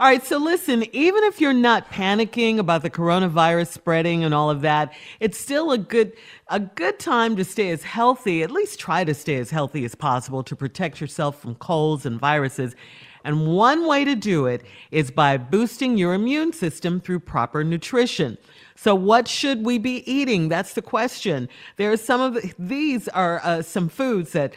[0.00, 4.48] All right, so listen, even if you're not panicking about the coronavirus spreading and all
[4.48, 6.12] of that, it's still a good
[6.46, 9.96] a good time to stay as healthy, at least try to stay as healthy as
[9.96, 12.76] possible to protect yourself from colds and viruses.
[13.24, 18.38] And one way to do it is by boosting your immune system through proper nutrition.
[18.76, 20.48] So, what should we be eating?
[20.48, 21.48] That's the question.
[21.76, 24.54] There are some of these are uh, some foods that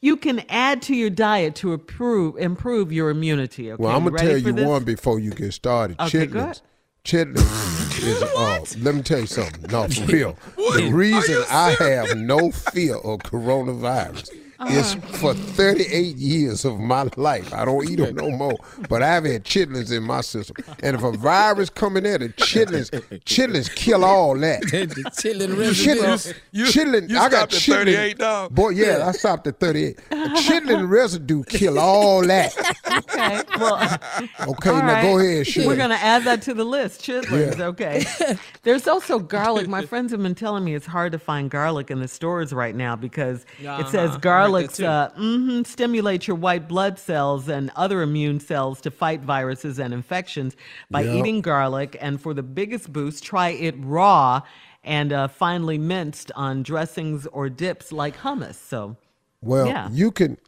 [0.00, 3.70] you can add to your diet to improve improve your immunity.
[3.72, 3.82] Okay?
[3.82, 4.66] Well, I'm gonna ready tell you this?
[4.66, 6.00] one before you get started.
[6.00, 6.62] Okay, chitlins.
[7.04, 9.70] Chitlins is uh, let me tell you something.
[9.70, 10.36] No, for real.
[10.70, 14.30] The reason I have no fear of coronavirus
[14.68, 15.16] is Uh-huh.
[15.18, 17.52] for 38 years of my life.
[17.54, 18.56] I don't eat them no more,
[18.88, 20.56] but I've had chitlins in my system.
[20.82, 22.90] And if a virus coming in there, the chitlins,
[23.24, 24.60] chitlins kill all that.
[24.70, 25.94] the chitlin residue.
[26.02, 27.94] Chitlins, You- chitlin, you I got stopped at chitlin.
[27.94, 28.54] 38, dog?
[28.54, 29.96] Boy, yeah, I stopped at 38.
[30.10, 32.52] chitlin residue kill all that.
[33.20, 33.42] Okay.
[33.58, 33.98] Well,
[34.48, 35.02] Okay, now right.
[35.02, 35.68] go ahead, Sheila.
[35.68, 37.02] We're going to add that to the list.
[37.02, 37.66] Chitlins, Yeah.
[37.66, 38.04] okay.
[38.62, 39.68] There's also garlic.
[39.68, 42.74] My friends have been telling me it's hard to find garlic in the stores right
[42.74, 43.82] now because it Uh-huh.
[43.88, 48.40] I says garlic garlics that uh, mhm, stimulate your white blood cells and other immune
[48.40, 50.56] cells to fight viruses and infections
[50.90, 51.14] by Yep.
[51.14, 51.96] eating garlic.
[52.00, 54.42] And for the biggest boost, try it raw
[54.84, 58.54] and uh, finely minced on dressings or dips like hummus.
[58.54, 58.96] So,
[59.42, 59.88] Well, Yeah.
[59.90, 60.38] you can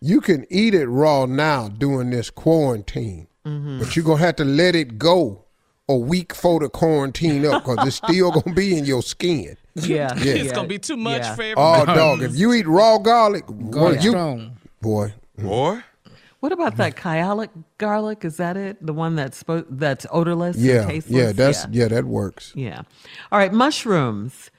[0.00, 3.78] you can eat it raw now during this quarantine, Mm-hmm.
[3.78, 5.44] but you're gonna have to let it go
[5.88, 9.56] a week for the quarantine up because it's still gonna be in your skin.
[9.74, 10.14] yeah.
[10.18, 10.34] Yeah.
[10.34, 11.34] It's gonna be too much Yeah.
[11.34, 12.22] for Oh, dog!
[12.22, 14.58] If you eat raw garlic, boy, Garlic you strong.
[14.82, 15.82] boy, Boy.
[16.40, 17.48] What about that kyolic
[17.78, 18.24] garlic?
[18.24, 18.84] Is that it?
[18.84, 21.10] The one that's spo- that's odorless, and yeah, tasteless?
[21.10, 21.82] yeah, that's yeah.
[21.82, 22.52] yeah, that works.
[22.54, 22.82] Yeah.
[23.32, 24.50] All right, mushrooms.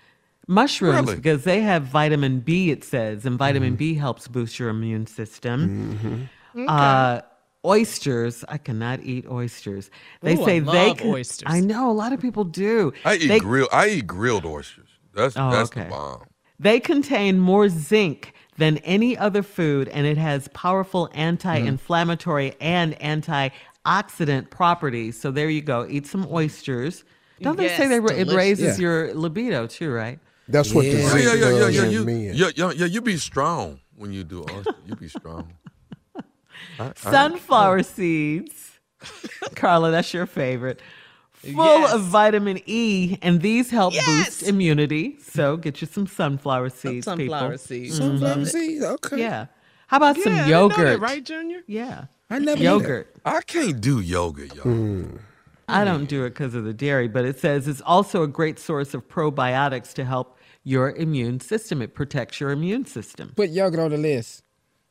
[0.50, 1.16] Mushrooms Really?
[1.18, 2.72] because they have vitamin B.
[2.72, 3.78] It says, and vitamin Mm-hmm.
[3.78, 6.28] B helps boost your immune system.
[6.68, 7.22] Uh,
[7.63, 8.44] oysters.
[8.50, 9.92] I cannot eat oysters.
[10.22, 11.12] They Ooh, I say they can.
[11.12, 11.44] oysters.
[11.46, 12.92] I know a lot of people do.
[13.06, 14.90] I eat They- grill I eat grilled oysters.
[15.13, 15.84] That's Oh, that's okay.
[15.84, 16.24] the bomb.
[16.60, 24.50] They contain more zinc than any other food, and it has powerful anti-inflammatory and antioxidant
[24.50, 25.19] properties.
[25.19, 25.86] So there you go.
[25.90, 27.04] Eat some oysters.
[27.42, 28.34] Don't they say they it delicious.
[28.34, 28.84] raises Yeah.
[28.84, 30.19] your libido too, right?
[30.50, 31.90] That's what the Yeah, zinc yeah, yeah, yeah, yeah.
[31.90, 32.31] You, men.
[32.34, 34.75] yeah, yeah, yeah, you be strong when you do oyster.
[34.88, 35.54] You be strong.
[36.96, 38.80] Sunflower seeds.
[39.56, 40.81] Carla, that's your favorite.
[41.34, 41.94] Full Yes.
[41.94, 44.06] of vitamin E, and these help Yes.
[44.06, 45.18] boost immunity.
[45.22, 47.57] So get you some sunflower seeds, Sunflower people.
[47.60, 48.00] seeds.
[48.00, 48.18] Mm-hmm.
[48.19, 48.84] Sunflower seeds.
[48.84, 49.19] Okay.
[49.19, 49.46] Yeah.
[49.88, 51.00] How about Yeah, some didn't know that, yogurt?
[51.00, 51.62] right, Junior?
[51.66, 52.06] Yeah.
[52.30, 52.62] I never.
[52.62, 53.16] Yogurt.
[53.25, 54.66] I can't do yogurt, y'all.
[54.66, 55.19] Mm.
[55.69, 58.60] I don't do it because of the dairy, but it says it's also a great
[58.60, 61.81] source of probiotics to help your immune system.
[61.81, 63.33] It protects your immune system.
[63.35, 64.44] Put yogurt on the list.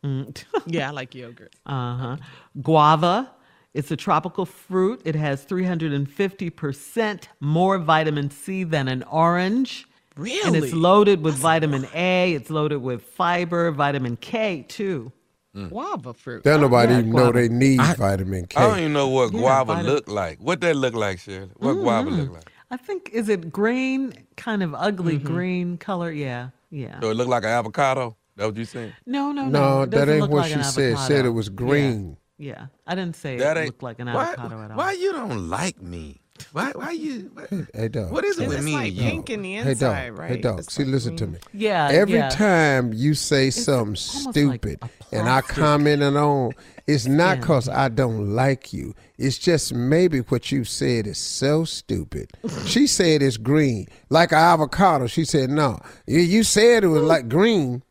[0.04, 0.44] Mm.
[0.66, 1.54] Yeah, I like yogurt.
[1.66, 2.16] Uh huh.
[2.62, 3.30] Guava.
[3.74, 5.00] It's a tropical fruit.
[5.04, 9.86] It has 350% more vitamin C than an orange.
[10.16, 10.40] Really?
[10.46, 12.32] And it's loaded with vitamin A.
[12.32, 15.12] It's loaded with fiber, vitamin K too.
[15.54, 15.68] Mm.
[15.70, 16.42] Guava fruit.
[16.44, 18.60] Don't nobody Yeah, even know they need vitamin K.
[18.60, 20.38] I don't even know what Yeah, guava vitamin- look like.
[20.40, 21.50] What that look like, Shirley?
[21.56, 22.52] What mm, guava look like?
[22.70, 25.26] I think is it green, kind of ugly Mm-hmm.
[25.26, 26.10] green color.
[26.10, 27.00] Yeah, yeah.
[27.00, 28.16] So it looked like an avocado?
[28.36, 28.92] That what you saying?
[29.06, 29.80] No, no, no.
[29.80, 30.98] no, that ain't what like she an said.
[30.98, 32.18] Said it was green.
[32.36, 34.76] Yeah, I didn't say That it looked like an why, avocado at all.
[34.76, 36.20] Why you don't like me?
[36.52, 36.70] Why?
[36.70, 37.32] Why you?
[37.34, 38.12] Why, Hey, dog.
[38.12, 39.02] what is it And with it's me like and you?
[39.02, 40.18] pink in the Hey, inside, dog.
[40.18, 40.30] right?
[40.30, 40.58] Hey, dog.
[40.60, 41.38] It's See, like listen to me.
[41.52, 42.28] Yeah, Every yeah.
[42.28, 44.78] time you say something almost like stupid
[45.10, 45.56] and I plastic.
[45.56, 46.52] commented on,
[46.88, 47.40] it's not Yeah.
[47.42, 48.94] because I don't like you.
[49.18, 52.30] It's just maybe what you said is so stupid.
[52.66, 55.06] she said it's green, like an avocado.
[55.06, 55.78] She said, no.
[56.06, 57.82] You- You said it was like green.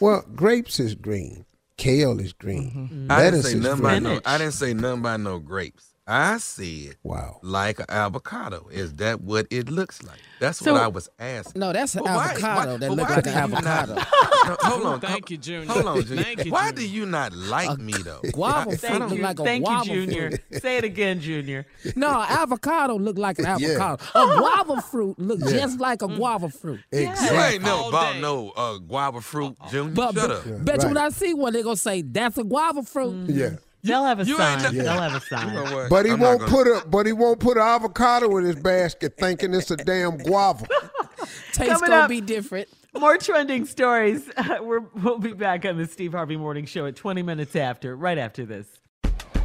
[0.00, 1.44] Well, grapes is green.
[1.76, 3.06] Kale is green.
[3.10, 4.20] I didn't say is nothing about no.
[4.24, 5.93] I didn't say nothing about no grapes.
[6.06, 7.38] I said Wow.
[7.42, 8.68] like an avocado.
[8.70, 10.18] Is that what it looks like?
[10.38, 11.58] That's So- what I was asking.
[11.60, 13.64] No, that's an But why- avocado why- that but look why like an you not-
[13.66, 13.94] avocado.
[14.44, 15.00] No, hold on.
[15.00, 15.72] Thank you, Junior.
[15.72, 16.22] Hold on, Junior.
[16.22, 16.82] Thank you, Why Junior.
[16.82, 18.20] do you not like me though?
[18.34, 20.30] Guava I- I fruit look like a guava Thank you, Junior.
[20.50, 20.62] fruit.
[20.62, 21.66] Say it again, Junior.
[21.96, 23.68] No, avocado look like an Yeah.
[23.82, 24.02] avocado.
[24.14, 25.50] A guava fruit look Yeah.
[25.52, 26.80] just like a guava fruit.
[26.92, 27.38] You Exactly.
[27.38, 28.20] ain't never All bought day.
[28.20, 29.94] no uh, guava fruit, Junior.
[29.94, 30.64] But, Shut but up.
[30.66, 30.96] bet you when.
[30.98, 33.30] I see one, they gonna say that's a guava fruit.
[33.30, 33.50] Yeah.
[33.84, 34.64] They'll have a you sign.
[34.64, 35.54] ain't They'll have a You sign.
[35.54, 35.86] know?
[35.90, 38.56] But he I'm won't gonna- put a but he won't put an avocado in his
[38.56, 40.66] basket thinking it's a damn guava.
[41.52, 42.68] Taste Coming gonna up- be different.
[42.98, 44.30] More trending stories.
[44.60, 48.18] We're, we'll be back on the Steve Harvey Morning Show at 20 minutes after, right
[48.18, 48.66] after this.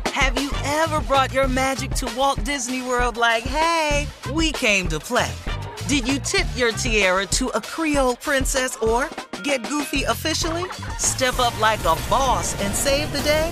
[0.06, 5.00] Have you ever brought your magic to Walt Disney World like, hey, we came to
[5.00, 5.31] play?
[5.88, 9.09] Did you tip your tiara to a Creole princess or
[9.44, 10.69] get goofy officially?
[11.00, 13.51] Step up like a boss and save the day?